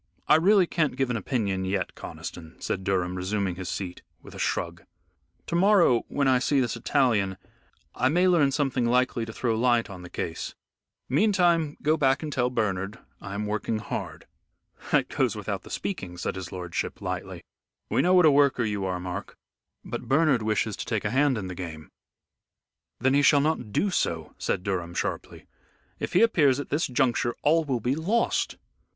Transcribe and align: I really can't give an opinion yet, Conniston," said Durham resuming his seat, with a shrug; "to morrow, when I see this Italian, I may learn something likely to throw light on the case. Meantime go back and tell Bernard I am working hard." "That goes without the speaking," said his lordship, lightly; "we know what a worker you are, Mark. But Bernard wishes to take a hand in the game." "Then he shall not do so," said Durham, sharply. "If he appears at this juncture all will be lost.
I 0.27 0.33
really 0.33 0.65
can't 0.65 0.95
give 0.95 1.11
an 1.11 1.15
opinion 1.15 1.63
yet, 1.63 1.93
Conniston," 1.93 2.59
said 2.59 2.83
Durham 2.83 3.13
resuming 3.13 3.53
his 3.53 3.69
seat, 3.69 4.01
with 4.23 4.33
a 4.33 4.39
shrug; 4.39 4.83
"to 5.45 5.53
morrow, 5.55 6.05
when 6.07 6.27
I 6.27 6.39
see 6.39 6.59
this 6.59 6.75
Italian, 6.75 7.37
I 7.93 8.09
may 8.09 8.27
learn 8.27 8.51
something 8.51 8.87
likely 8.87 9.25
to 9.27 9.31
throw 9.31 9.55
light 9.55 9.91
on 9.91 10.01
the 10.01 10.09
case. 10.09 10.55
Meantime 11.07 11.77
go 11.83 11.97
back 11.97 12.23
and 12.23 12.33
tell 12.33 12.49
Bernard 12.49 12.97
I 13.21 13.35
am 13.35 13.45
working 13.45 13.77
hard." 13.77 14.25
"That 14.91 15.07
goes 15.07 15.35
without 15.35 15.61
the 15.61 15.69
speaking," 15.69 16.17
said 16.17 16.35
his 16.35 16.51
lordship, 16.51 16.99
lightly; 16.99 17.43
"we 17.87 18.01
know 18.01 18.15
what 18.15 18.25
a 18.25 18.31
worker 18.31 18.63
you 18.63 18.85
are, 18.85 18.99
Mark. 18.99 19.37
But 19.85 20.07
Bernard 20.07 20.41
wishes 20.41 20.75
to 20.77 20.85
take 20.87 21.05
a 21.05 21.11
hand 21.11 21.37
in 21.37 21.45
the 21.45 21.53
game." 21.53 21.89
"Then 22.99 23.13
he 23.13 23.21
shall 23.21 23.39
not 23.39 23.71
do 23.71 23.91
so," 23.91 24.33
said 24.39 24.63
Durham, 24.63 24.95
sharply. 24.95 25.45
"If 25.99 26.13
he 26.13 26.23
appears 26.23 26.59
at 26.59 26.69
this 26.69 26.87
juncture 26.87 27.35
all 27.43 27.65
will 27.65 27.79
be 27.79 27.93
lost. 27.93 28.57